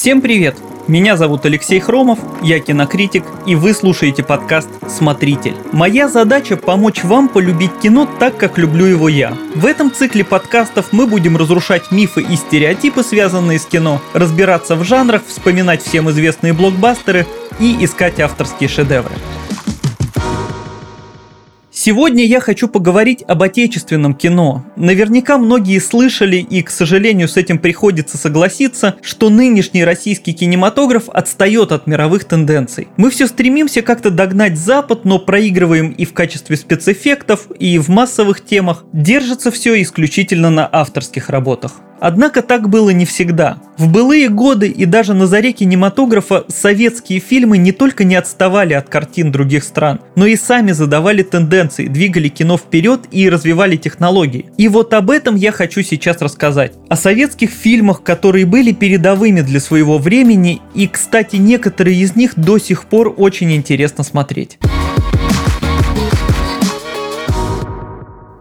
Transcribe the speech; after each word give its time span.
Всем 0.00 0.22
привет! 0.22 0.56
Меня 0.88 1.18
зовут 1.18 1.44
Алексей 1.44 1.78
Хромов, 1.78 2.18
я 2.40 2.58
кинокритик, 2.58 3.22
и 3.44 3.54
вы 3.54 3.74
слушаете 3.74 4.22
подкаст 4.22 4.70
«Смотритель». 4.88 5.54
Моя 5.72 6.08
задача– 6.08 6.56
помочь 6.56 7.04
вам 7.04 7.28
полюбить 7.28 7.78
кино 7.82 8.08
так, 8.18 8.38
как 8.38 8.56
люблю 8.56 8.86
его 8.86 9.10
я. 9.10 9.36
В 9.54 9.66
этом 9.66 9.92
цикле 9.92 10.24
подкастов 10.24 10.94
мы 10.94 11.06
будем 11.06 11.36
разрушать 11.36 11.92
мифы 11.92 12.22
и 12.22 12.34
стереотипы, 12.36 13.02
связанные 13.02 13.58
с 13.58 13.66
кино, 13.66 14.00
разбираться 14.14 14.74
в 14.74 14.84
жанрах, 14.84 15.20
вспоминать 15.26 15.82
всем 15.82 16.08
известные 16.08 16.54
блокбастеры 16.54 17.26
и 17.58 17.84
искать 17.84 18.20
авторские 18.20 18.70
шедевры. 18.70 19.12
Сегодня 21.82 22.26
я 22.26 22.40
хочу 22.40 22.68
поговорить 22.68 23.24
об 23.26 23.42
отечественном 23.42 24.12
кино. 24.12 24.66
Наверняка 24.76 25.38
многие 25.38 25.78
слышали, 25.78 26.36
и, 26.36 26.60
к 26.60 26.68
сожалению, 26.68 27.26
с 27.26 27.38
этим 27.38 27.58
приходится 27.58 28.18
согласиться, 28.18 28.96
что 29.00 29.30
нынешний 29.30 29.82
российский 29.82 30.34
кинематограф 30.34 31.08
отстает 31.08 31.72
от 31.72 31.86
мировых 31.86 32.26
тенденций. 32.26 32.88
Мы 32.98 33.08
все 33.08 33.26
стремимся 33.26 33.80
как-то 33.80 34.10
догнать 34.10 34.58
Запад, 34.58 35.06
но 35.06 35.18
проигрываем 35.18 35.92
и 35.92 36.04
в 36.04 36.12
качестве 36.12 36.58
спецэффектов, 36.58 37.46
и 37.58 37.78
в 37.78 37.88
массовых 37.88 38.44
темах. 38.44 38.84
Держится 38.92 39.50
все 39.50 39.80
исключительно 39.80 40.50
на 40.50 40.68
авторских 40.70 41.30
работах. 41.30 41.80
Однако 42.00 42.42
так 42.42 42.68
было 42.68 42.90
не 42.90 43.04
всегда. 43.04 43.58
В 43.76 43.88
былые 43.90 44.28
годы 44.28 44.68
и 44.68 44.86
даже 44.86 45.14
на 45.14 45.26
заре 45.26 45.52
кинематографа 45.52 46.44
советские 46.48 47.20
фильмы 47.20 47.58
не 47.58 47.72
только 47.72 48.04
не 48.04 48.16
отставали 48.16 48.72
от 48.72 48.88
картин 48.88 49.30
других 49.30 49.64
стран, 49.64 50.00
но 50.16 50.26
и 50.26 50.36
сами 50.36 50.72
задавали 50.72 51.22
тенденции, 51.22 51.86
двигали 51.86 52.28
кино 52.28 52.56
вперед 52.56 53.02
и 53.10 53.28
развивали 53.28 53.76
технологии. 53.76 54.46
И 54.56 54.68
вот 54.68 54.94
об 54.94 55.10
этом 55.10 55.36
я 55.36 55.52
хочу 55.52 55.82
сейчас 55.82 56.20
рассказать. 56.22 56.72
О 56.88 56.96
советских 56.96 57.50
фильмах, 57.50 58.02
которые 58.02 58.46
были 58.46 58.72
передовыми 58.72 59.42
для 59.42 59.60
своего 59.60 59.98
времени, 59.98 60.60
и, 60.74 60.86
кстати, 60.88 61.36
некоторые 61.36 61.98
из 62.00 62.16
них 62.16 62.32
до 62.36 62.58
сих 62.58 62.84
пор 62.84 63.14
очень 63.16 63.52
интересно 63.52 64.04
смотреть. 64.04 64.58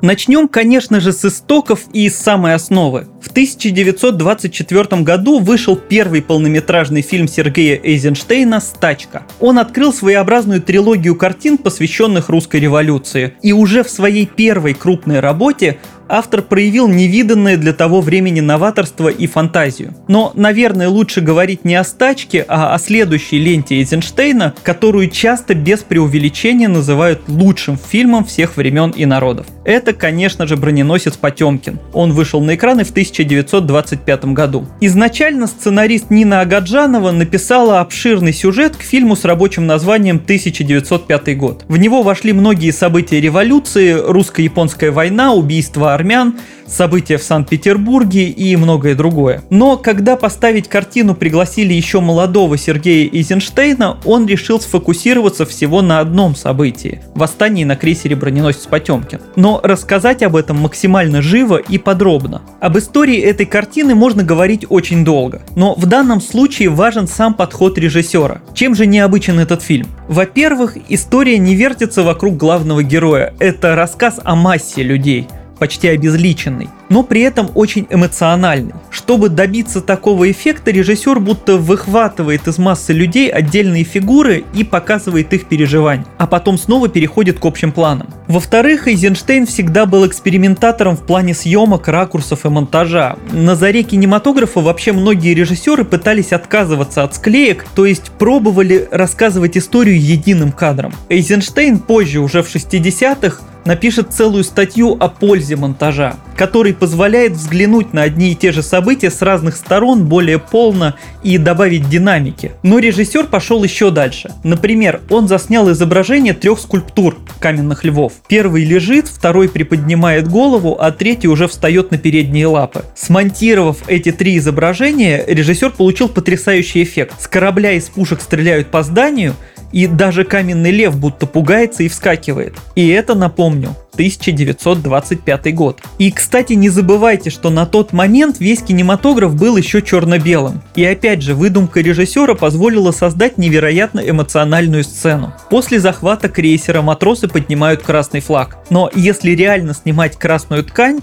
Начнем, 0.01 0.47
конечно 0.47 1.01
же, 1.01 1.11
с 1.11 1.25
истоков 1.25 1.81
и 1.91 2.09
самой 2.09 2.53
основы. 2.53 3.07
В 3.21 3.27
1924 3.31 5.01
году 5.01 5.39
вышел 5.39 5.75
первый 5.75 6.21
полнометражный 6.21 7.01
фильм 7.01 7.27
Сергея 7.27 7.77
Эйзенштейна 7.83 8.61
«Стачка». 8.61 9.23
Он 9.41 9.59
открыл 9.59 9.91
своеобразную 9.93 10.61
трилогию 10.61 11.15
картин, 11.15 11.57
посвященных 11.57 12.29
русской 12.29 12.61
революции. 12.61 13.33
И 13.41 13.51
уже 13.51 13.83
в 13.83 13.89
своей 13.89 14.25
первой 14.25 14.73
крупной 14.73 15.19
работе 15.19 15.79
автор 16.09 16.41
проявил 16.41 16.87
невиданное 16.87 17.55
для 17.55 17.71
того 17.71 18.01
времени 18.01 18.41
новаторство 18.41 19.07
и 19.07 19.27
фантазию. 19.27 19.93
Но, 20.07 20.33
наверное, 20.35 20.89
лучше 20.89 21.21
говорить 21.21 21.63
не 21.63 21.75
о 21.75 21.83
стачке, 21.83 22.43
а 22.47 22.73
о 22.73 22.79
следующей 22.79 23.39
ленте 23.39 23.75
Эйзенштейна, 23.75 24.55
которую 24.63 25.09
часто 25.09 25.53
без 25.53 25.79
преувеличения 25.79 26.67
называют 26.67 27.21
лучшим 27.27 27.77
фильмом 27.77 28.25
всех 28.25 28.57
времен 28.57 28.89
и 28.89 29.05
народов. 29.05 29.45
Это, 29.63 29.93
конечно 29.93 30.47
же, 30.47 30.57
броненосец 30.57 31.15
Потемкин. 31.15 31.79
Он 31.93 32.11
вышел 32.11 32.41
на 32.41 32.55
экраны 32.55 32.83
в 32.83 32.89
1925 32.89 34.25
году. 34.25 34.67
Изначально 34.81 35.45
сценарист 35.45 36.09
Нина 36.09 36.41
Агаджанова 36.41 37.11
написала 37.11 37.79
обширный 37.81 38.33
сюжет 38.33 38.75
к 38.75 38.81
фильму 38.81 39.15
с 39.15 39.25
рабочим 39.25 39.67
названием 39.67 40.15
1905 40.15 41.37
год. 41.37 41.65
В 41.67 41.77
него 41.77 42.01
вошли 42.01 42.33
многие 42.33 42.71
события 42.71 43.21
революции, 43.21 43.91
русско-японская 43.91 44.91
война, 44.91 45.33
убийство 45.33 45.93
армян, 45.99 46.35
события 46.65 47.17
в 47.17 47.23
Санкт-Петербурге 47.23 48.29
и 48.29 48.55
многое 48.55 48.95
другое. 48.95 49.43
Но 49.49 49.77
когда 49.77 50.15
поставить 50.15 50.67
картину 50.67 51.13
пригласили 51.13 51.73
еще 51.73 51.99
молодого 51.99 52.57
Сергея 52.57 53.09
Эйзенштейна, 53.11 53.97
он 54.05 54.27
решил 54.27 54.59
сфокусироваться 54.59 55.45
всего 55.45 55.81
на 55.81 55.99
одном 55.99 56.35
событии– 56.35 57.01
восстании 57.15 57.63
на 57.63 57.75
крейсере 57.75 58.15
броненосец 58.15 58.65
Потемкин. 58.67 59.19
Но 59.35 59.59
рассказать 59.63 60.23
об 60.23 60.35
этом 60.35 60.57
максимально 60.57 61.21
живо 61.21 61.57
и 61.57 61.77
подробно. 61.77 62.41
Об 62.61 62.77
истории 62.77 63.19
этой 63.19 63.45
картины 63.45 63.95
можно 63.95 64.23
говорить 64.23 64.65
очень 64.69 65.03
долго, 65.03 65.41
но 65.55 65.75
в 65.75 65.85
данном 65.85 66.21
случае 66.21 66.69
важен 66.69 67.07
сам 67.07 67.33
подход 67.33 67.77
режиссера. 67.77 68.41
Чем 68.53 68.75
же 68.75 68.85
необычен 68.85 69.39
этот 69.39 69.61
фильм? 69.61 69.87
Во-первых, 70.07 70.77
история 70.87 71.37
не 71.37 71.55
вертится 71.55 72.03
вокруг 72.03 72.37
главного 72.37 72.83
героя. 72.83 73.33
Это 73.39 73.75
рассказ 73.75 74.19
о 74.23 74.35
массе 74.35 74.83
людей– 74.83 75.27
почти 75.59 75.89
обезличенный, 75.89 76.69
но 76.89 77.03
при 77.03 77.21
этом 77.21 77.51
очень 77.53 77.85
эмоциональный. 77.89 78.73
Чтобы 78.89 79.29
добиться 79.29 79.81
такого 79.81 80.31
эффекта, 80.31 80.71
режиссер 80.71 81.19
будто 81.19 81.57
выхватывает 81.57 82.47
из 82.47 82.57
массы 82.57 82.93
людей 82.93 83.29
отдельные 83.29 83.83
фигуры 83.83 84.43
и 84.53 84.63
показывает 84.63 85.33
их 85.33 85.45
переживания, 85.45 86.05
а 86.17 86.25
потом 86.25 86.57
снова 86.57 86.89
переходит 86.89 87.39
к 87.39 87.45
общим 87.45 87.71
планам. 87.71 88.07
Во-вторых, 88.27 88.87
Эйзенштейн 88.87 89.45
всегда 89.45 89.85
был 89.85 90.07
экспериментатором 90.07 90.95
в 90.95 91.01
плане 91.01 91.33
съемок, 91.33 91.87
ракурсов 91.87 92.45
и 92.45 92.49
монтажа. 92.49 93.17
На 93.31 93.55
заре 93.55 93.83
кинематографа 93.83 94.61
вообще 94.61 94.91
многие 94.91 95.33
режиссеры 95.33 95.83
пытались 95.83 96.31
отказываться 96.31 97.03
от 97.03 97.15
склеек, 97.15 97.65
то 97.75 97.85
есть 97.85 98.11
пробовали 98.11 98.87
рассказывать 98.91 99.57
историю 99.57 99.99
единым 99.99 100.51
кадром. 100.51 100.93
Эйзенштейн 101.09 101.79
позже, 101.79 102.19
уже 102.19 102.43
в 102.43 102.53
60-х, 102.53 103.41
напишет 103.65 104.13
целую 104.13 104.43
статью 104.43 104.97
о 104.99 105.09
пользе 105.09 105.55
монтажа, 105.55 106.15
который 106.35 106.73
позволяет 106.73 107.33
взглянуть 107.33 107.93
на 107.93 108.03
одни 108.03 108.31
и 108.31 108.35
те 108.35 108.51
же 108.51 108.63
события 108.63 109.11
с 109.11 109.21
разных 109.21 109.55
сторон 109.55 110.05
более 110.05 110.39
полно 110.39 110.95
и 111.23 111.37
добавить 111.37 111.89
динамики. 111.89 112.53
Но 112.63 112.79
режиссер 112.79 113.27
пошел 113.27 113.63
еще 113.63 113.91
дальше. 113.91 114.31
Например, 114.43 115.01
он 115.09 115.27
заснял 115.27 115.71
изображение 115.71 116.33
трех 116.33 116.59
скульптур 116.59 117.17
каменных 117.39 117.83
львов. 117.83 118.13
Первый 118.27 118.63
лежит, 118.63 119.07
второй 119.07 119.49
приподнимает 119.49 120.27
голову, 120.27 120.77
а 120.79 120.91
третий 120.91 121.27
уже 121.27 121.47
встает 121.47 121.91
на 121.91 121.97
передние 121.97 122.47
лапы. 122.47 122.83
Смонтировав 122.95 123.77
эти 123.87 124.11
три 124.11 124.37
изображения, 124.37 125.23
режиссер 125.27 125.71
получил 125.71 126.09
потрясающий 126.09 126.83
эффект. 126.83 127.15
С 127.19 127.27
корабля 127.27 127.73
из 127.73 127.85
пушек 127.85 128.21
стреляют 128.21 128.67
по 128.67 128.83
зданию, 128.83 129.35
и 129.71 129.87
даже 129.87 130.23
каменный 130.23 130.71
лев 130.71 130.97
будто 130.97 131.25
пугается 131.25 131.83
и 131.83 131.87
вскакивает. 131.87 132.55
И 132.75 132.87
это, 132.89 133.15
напомню, 133.15 133.75
1925 133.99 135.53
год. 135.53 135.81
И, 135.97 136.09
кстати, 136.09 136.53
не 136.53 136.69
забывайте, 136.69 137.29
что 137.29 137.49
на 137.49 137.65
тот 137.65 137.91
момент 137.91 138.39
весь 138.39 138.61
кинематограф 138.61 139.35
был 139.35 139.57
еще 139.57 139.81
черно-белым. 139.81 140.61
И 140.75 140.85
опять 140.85 141.21
же, 141.21 141.35
выдумка 141.35 141.81
режиссера 141.81 142.33
позволила 142.33 142.93
создать 142.93 143.37
невероятно 143.37 143.99
эмоциональную 143.99 144.85
сцену. 144.85 145.33
После 145.49 145.81
захвата 145.81 146.29
крейсера 146.29 146.81
матросы 146.81 147.27
поднимают 147.27 147.83
красный 147.83 148.21
флаг. 148.21 148.59
Но 148.69 148.89
если 148.95 149.31
реально 149.31 149.73
снимать 149.73 150.17
красную 150.17 150.63
ткань, 150.63 151.01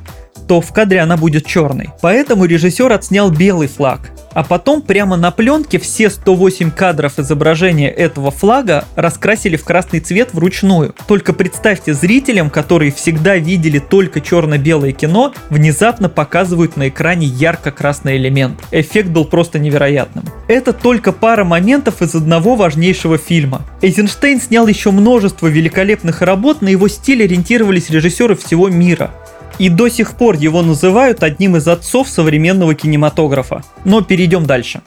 то 0.49 0.63
в 0.63 0.73
кадре 0.73 1.01
она 1.01 1.19
будет 1.19 1.45
черной. 1.45 1.91
Поэтому 2.01 2.47
режиссер 2.47 2.91
отснял 2.91 3.31
белый 3.31 3.69
флаг. 3.69 4.11
А 4.37 4.45
потом 4.45 4.83
прямо 4.83 5.17
на 5.17 5.31
пленке 5.31 5.79
все 5.79 6.11
108 6.11 6.71
кадров 6.71 7.19
изображения 7.19 7.89
этого 7.89 8.31
флага 8.31 8.85
раскрасили 8.95 9.57
в 9.57 9.65
красный 9.65 10.01
цвет 10.01 10.35
вручную. 10.35 10.95
Только 11.09 11.33
представьте 11.33 11.95
зрителям, 11.95 12.51
которые 12.51 12.86
всегда 12.91 13.37
видели 13.37 13.79
только 13.79 14.21
черно-белое 14.21 14.93
кино, 14.93 15.33
внезапно 15.51 16.09
показывают 16.09 16.77
на 16.77 16.89
экране 16.89 17.27
ярко-красный 17.27 18.17
элемент. 18.17 18.63
Эффект 18.71 19.09
был 19.09 19.25
просто 19.25 19.59
невероятным. 19.59 20.25
Это 20.49 20.73
только 20.73 21.13
пара 21.13 21.45
моментов 21.45 22.03
из 22.03 22.15
одного 22.15 22.57
важнейшего 22.57 23.19
фильма. 23.19 23.63
Эйзенштейн 23.83 24.41
снял 24.41 24.67
еще 24.67 24.91
множество 24.91 25.47
великолепных 25.47 26.23
работ, 26.23 26.63
на 26.63 26.69
его 26.69 26.89
стиль 26.89 27.25
ориентировались 27.25 27.91
режиссеры 27.91 28.37
всего 28.37 28.69
мира. 28.69 29.11
И 29.59 29.69
до 29.69 29.89
сих 29.89 30.17
пор 30.17 30.37
его 30.37 30.63
называют 30.63 31.23
одним 31.23 31.57
из 31.57 31.67
отцов 31.67 32.09
современного 32.09 32.75
кинематографа. 32.75 33.63
Но 33.85 34.03
перейдем 34.03 34.45
дальше. 34.45 34.83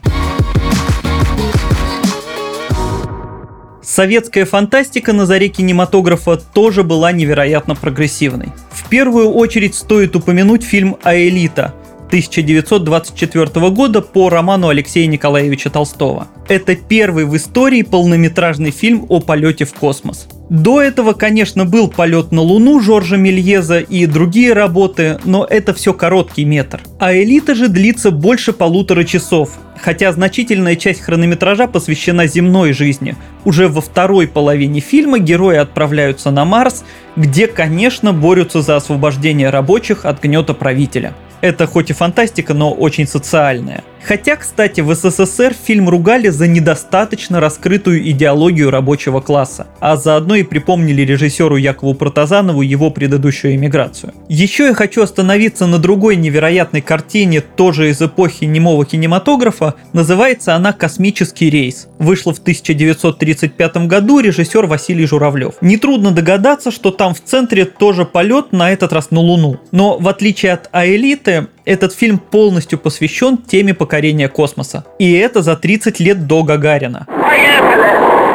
Советская 3.89 4.45
фантастика 4.45 5.13
на 5.13 5.25
заре 5.25 5.47
кинематографа 5.47 6.37
тоже 6.37 6.83
была 6.83 7.11
невероятно 7.11 7.73
прогрессивной. 7.73 8.49
В 8.69 8.87
первую 8.87 9.31
очередь 9.31 9.73
стоит 9.73 10.15
упомянуть 10.15 10.63
фильм 10.63 10.97
«Аэлита», 11.01 11.73
1924 12.09 13.69
года 13.69 14.01
по 14.01 14.29
роману 14.29 14.69
Алексея 14.69 15.05
Николаевича 15.05 15.69
Толстого. 15.69 16.27
Это 16.47 16.75
первый 16.75 17.25
в 17.25 17.37
истории 17.37 17.83
полнометражный 17.83 18.71
фильм 18.71 19.05
о 19.09 19.19
полете 19.19 19.65
в 19.65 19.75
космос. 19.75 20.27
До 20.49 20.81
этого, 20.81 21.13
конечно, 21.13 21.65
был 21.65 21.87
полет 21.87 22.31
на 22.31 22.41
Луну 22.41 22.79
Жоржа 22.79 23.15
Мельеза 23.15 23.79
и 23.79 24.07
другие 24.07 24.53
работы, 24.53 25.19
но 25.23 25.45
это 25.47 25.75
все 25.75 25.93
короткий 25.93 26.45
метр. 26.45 26.81
А 26.97 27.13
элита 27.13 27.53
же 27.53 27.67
длится 27.67 28.09
больше 28.09 28.53
полутора 28.53 29.03
часов, 29.03 29.59
хотя 29.79 30.11
значительная 30.11 30.75
часть 30.75 31.01
хронометража 31.01 31.67
посвящена 31.67 32.25
земной 32.25 32.73
жизни. 32.73 33.15
Уже 33.45 33.67
во 33.67 33.81
второй 33.81 34.27
половине 34.27 34.79
фильма 34.79 35.19
герои 35.19 35.57
отправляются 35.57 36.31
на 36.31 36.43
Марс, 36.43 36.83
где, 37.15 37.45
конечно, 37.45 38.13
борются 38.13 38.63
за 38.63 38.77
освобождение 38.77 39.51
рабочих 39.51 40.05
от 40.05 40.23
гнета 40.23 40.55
правителя. 40.55 41.13
Это 41.41 41.67
хоть 41.67 41.89
и 41.89 41.93
фантастика, 41.93 42.53
но 42.53 42.71
очень 42.73 43.07
социальная. 43.07 43.83
Хотя, 44.03 44.35
кстати, 44.35 44.81
в 44.81 44.93
СССР 44.93 45.53
фильм 45.53 45.89
ругали 45.89 46.29
за 46.29 46.47
недостаточно 46.47 47.39
раскрытую 47.39 48.09
идеологию 48.09 48.71
рабочего 48.71 49.21
класса, 49.21 49.67
а 49.79 49.97
заодно 49.97 50.35
и 50.35 50.43
припомнили 50.43 51.01
режиссеру 51.01 51.57
Якову 51.57 51.93
Протазанову 51.93 52.61
его 52.61 52.89
предыдущую 52.91 53.55
эмиграцию. 53.55 54.13
Еще 54.27 54.67
я 54.67 54.73
хочу 54.73 55.01
остановиться 55.01 55.67
на 55.67 55.77
другой 55.77 56.15
невероятной 56.15 56.81
картине, 56.81 57.41
тоже 57.41 57.89
из 57.89 58.01
эпохи 58.01 58.45
немого 58.45 58.85
кинематографа, 58.85 59.75
называется 59.93 60.55
она 60.55 60.73
«Космический 60.73 61.49
рейс». 61.49 61.87
Вышла 61.99 62.33
в 62.33 62.39
1935 62.39 63.87
году 63.87 64.19
режиссер 64.19 64.65
Василий 64.65 65.05
Журавлев. 65.05 65.55
Нетрудно 65.61 66.11
догадаться, 66.11 66.71
что 66.71 66.91
там 66.91 67.13
в 67.13 67.21
центре 67.23 67.65
тоже 67.65 68.05
полет, 68.05 68.51
на 68.51 68.71
этот 68.71 68.93
раз 68.93 69.11
на 69.11 69.19
Луну. 69.19 69.59
Но 69.71 69.97
в 69.97 70.07
отличие 70.07 70.53
от 70.53 70.69
Аэлиты, 70.71 71.47
этот 71.69 71.93
фильм 71.93 72.17
полностью 72.17 72.79
посвящен 72.79 73.37
теме 73.37 73.75
покорения 73.75 74.27
космоса. 74.27 74.85
И 74.97 75.13
это 75.13 75.43
за 75.43 75.55
30 75.55 75.99
лет 75.99 76.25
до 76.25 76.41
Гагарина. 76.41 77.05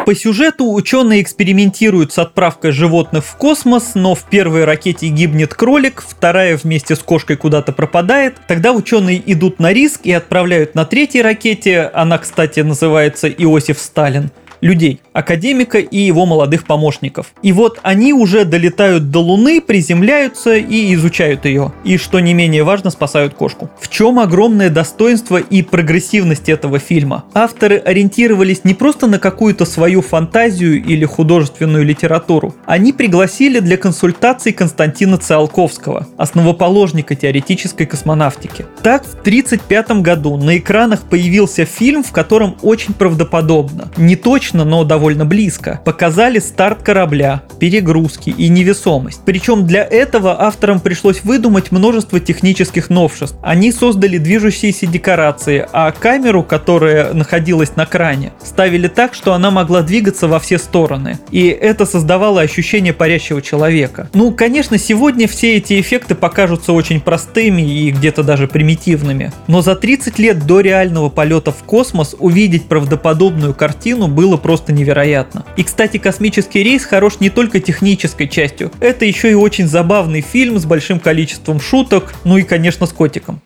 По 0.07 0.15
сюжету 0.15 0.71
ученые 0.71 1.21
экспериментируют 1.21 2.13
с 2.13 2.19
отправкой 2.19 2.71
животных 2.71 3.25
в 3.25 3.37
космос, 3.37 3.93
но 3.95 4.15
в 4.15 4.23
первой 4.25 4.65
ракете 4.65 5.09
гибнет 5.09 5.55
кролик, 5.55 6.05
вторая 6.07 6.57
вместе 6.57 6.95
с 6.95 7.01
кошкой 7.01 7.37
куда-то 7.37 7.73
пропадает. 7.73 8.37
Тогда 8.47 8.73
ученые 8.73 9.21
идут 9.33 9.59
на 9.59 9.73
риск 9.73 10.03
и 10.05 10.13
отправляют 10.13 10.77
на 10.77 10.85
третьей 10.85 11.23
ракете, 11.23 11.91
она, 11.93 12.19
кстати, 12.19 12.61
называется 12.61 13.29
Иосиф 13.29 13.81
Сталин, 13.81 14.31
людей, 14.65 15.01
академика 15.13 15.79
и 15.79 15.99
его 15.99 16.25
молодых 16.25 16.65
помощников. 16.65 17.35
И 17.43 17.53
вот 17.53 17.79
они 17.83 18.15
уже 18.15 18.47
долетают 18.47 19.11
до 19.11 19.21
Луны, 19.21 19.61
приземляются 19.61 20.57
и 20.57 20.95
изучают 20.95 21.45
ее. 21.45 21.73
И 21.85 21.99
что 21.99 22.19
не 22.19 22.33
менее 22.33 22.65
важно, 22.65 22.91
спасают 22.91 23.35
кошку. 23.35 23.71
В 23.79 23.89
чем 23.91 24.19
огромное 24.19 24.71
достоинство 24.71 25.37
и 25.37 25.63
прогрессивность 25.63 26.49
этого 26.49 26.79
фильма? 26.79 27.25
Авторы 27.35 27.77
ориентировались 27.77 28.65
не 28.65 28.73
просто 28.73 29.07
на 29.07 29.19
какую-то 29.19 29.67
свою 29.67 30.01
фантазию 30.01 30.83
или 30.83 31.05
художественную 31.05 31.85
литературу. 31.85 32.55
Они 32.65 32.95
пригласили 32.95 33.61
для 33.61 33.77
консультаций 33.77 34.53
Константина 34.53 35.19
Циолковского, 35.19 36.09
основоположника 36.17 37.15
теоретической 37.15 37.85
космонавтики. 37.85 38.65
Так, 38.83 39.05
в 39.05 39.21
1935 39.21 40.01
году 40.01 40.39
на 40.39 40.57
экранах 40.57 41.03
появился 41.03 41.67
фильм, 41.67 42.03
в 42.03 42.13
котором 42.13 42.57
очень 42.63 42.95
правдоподобно, 42.95 43.91
не 43.99 44.17
точно 44.17 44.54
точно, 44.55 44.65
но 44.65 44.85
довольно 44.85 45.27
близко. 45.27 45.81
Показали 45.85 46.39
старт 46.39 46.83
корабля, 46.83 47.43
перегрузки 47.59 48.31
и 48.31 48.49
невесомость. 48.49 49.21
Причем 49.25 49.67
для 49.67 49.85
этого 49.85 50.41
авторам 50.43 50.81
пришлось 50.81 51.25
выдумать 51.25 51.73
множество 51.73 52.21
технических 52.21 52.91
новшеств. 52.91 53.37
Они 53.43 53.73
создали 53.73 54.19
движущиеся 54.19 54.87
декорации, 54.87 55.67
а 55.73 55.91
камеру, 55.91 56.43
которая 56.43 57.13
находилась 57.13 57.77
на 57.77 57.87
кране, 57.87 58.33
ставили 58.43 58.89
так, 58.89 59.15
что 59.15 59.33
она 59.33 59.51
могла 59.51 59.83
двигаться 59.83 60.29
во 60.29 60.39
все 60.39 60.59
стороны. 60.59 61.19
И 61.31 61.47
это 61.49 61.87
создавало 61.87 62.41
ощущение 62.41 62.93
парящего 62.93 63.43
человека. 63.43 64.09
Ну, 64.15 64.31
конечно, 64.31 64.79
сегодня 64.79 65.27
все 65.27 65.57
эти 65.57 65.81
эффекты 65.81 66.15
покажутся 66.15 66.73
очень 66.73 67.01
простыми 67.01 67.63
и 67.63 67.91
где-то 67.91 68.23
даже 68.23 68.47
примитивными. 68.47 69.33
Но 69.49 69.63
за 69.63 69.75
30 69.75 70.19
лет 70.19 70.47
до 70.47 70.61
реального 70.61 71.09
полета 71.09 71.51
в 71.51 71.65
космос 71.65 72.15
увидеть 72.19 72.69
правдоподобную 72.69 73.55
картину 73.55 74.09
было 74.09 74.37
просто 74.45 74.75
невероятно. 74.75 75.47
И, 75.57 75.63
кстати, 75.63 75.97
«Космический 75.97 76.63
рейс» 76.63 76.85
хорош 76.85 77.19
не 77.19 77.31
только 77.31 77.61
технической 77.61 78.29
частью. 78.29 78.71
Это 78.79 79.07
еще 79.07 79.31
и 79.31 79.35
очень 79.35 79.67
забавный 79.67 80.21
фильм 80.21 80.59
с 80.59 80.67
большим 80.67 81.01
количеством 81.01 81.63
шуток, 81.63 82.13
ну 82.25 82.37
и, 82.37 82.43
конечно, 82.43 82.85
с 82.85 82.93
котиком. 82.93 83.41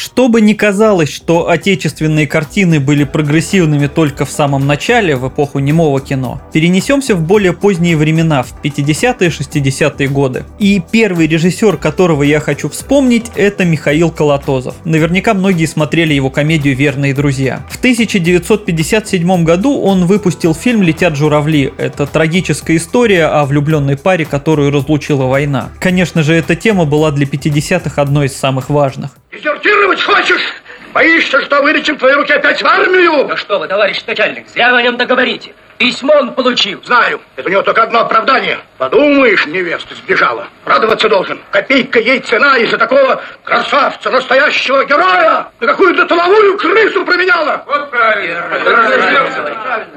Чтобы 0.00 0.40
не 0.40 0.54
казалось, 0.54 1.10
что 1.10 1.50
отечественные 1.50 2.26
картины 2.26 2.80
были 2.80 3.04
прогрессивными 3.04 3.86
только 3.86 4.24
в 4.24 4.30
самом 4.30 4.66
начале, 4.66 5.14
в 5.14 5.28
эпоху 5.28 5.58
немого 5.58 6.00
кино, 6.00 6.40
перенесемся 6.54 7.14
в 7.14 7.20
более 7.20 7.52
поздние 7.52 7.98
времена, 7.98 8.42
в 8.42 8.54
50-е 8.62 9.28
60-е 9.28 10.08
годы. 10.08 10.44
И 10.58 10.80
первый 10.90 11.26
режиссер, 11.26 11.76
которого 11.76 12.22
я 12.22 12.40
хочу 12.40 12.70
вспомнить, 12.70 13.26
это 13.34 13.66
Михаил 13.66 14.10
Колотозов. 14.10 14.74
Наверняка 14.86 15.34
многие 15.34 15.66
смотрели 15.66 16.14
его 16.14 16.30
комедию 16.30 16.74
«Верные 16.74 17.12
друзья». 17.12 17.62
В 17.68 17.76
1957 17.76 19.44
году 19.44 19.82
он 19.82 20.06
выпустил 20.06 20.54
фильм 20.54 20.82
«Летят 20.82 21.14
журавли». 21.14 21.74
Это 21.76 22.06
трагическая 22.06 22.78
история 22.78 23.26
о 23.26 23.44
влюбленной 23.44 23.98
паре, 23.98 24.24
которую 24.24 24.70
разлучила 24.70 25.24
война. 25.24 25.68
Конечно 25.78 26.22
же, 26.22 26.32
эта 26.32 26.56
тема 26.56 26.86
была 26.86 27.10
для 27.10 27.26
50-х 27.26 28.00
одной 28.00 28.28
из 28.28 28.34
самых 28.34 28.70
важных. 28.70 29.19
Дезертировать 29.30 30.02
хочешь? 30.02 30.42
Боишься, 30.92 31.40
что 31.42 31.62
вылечим 31.62 31.96
твои 31.96 32.14
руки 32.14 32.32
опять 32.32 32.60
в 32.60 32.66
армию? 32.66 33.28
Ну 33.28 33.36
что 33.36 33.60
вы, 33.60 33.68
товарищ 33.68 34.02
начальник, 34.04 34.48
зря 34.48 34.72
вы 34.72 34.78
о 34.78 34.82
нем 34.82 34.96
договорите. 34.96 35.54
Письмо 35.80 36.12
он 36.20 36.34
получил. 36.34 36.82
Знаю. 36.84 37.22
Это 37.36 37.48
у 37.48 37.50
него 37.50 37.62
только 37.62 37.84
одно 37.84 38.00
оправдание. 38.00 38.58
Подумаешь, 38.76 39.46
невеста 39.46 39.94
сбежала. 39.94 40.46
Радоваться 40.66 41.08
должен. 41.08 41.40
Копейка 41.50 41.98
ей 41.98 42.20
цена 42.20 42.58
из-за 42.58 42.76
такого 42.76 43.22
красавца, 43.44 44.10
настоящего 44.10 44.84
героя. 44.84 45.48
На 45.58 45.66
какую-то 45.66 46.04
толовую 46.04 46.58
крысу 46.58 47.02
променяла. 47.06 47.64
Вот 47.66 47.90
правильно. 47.90 48.42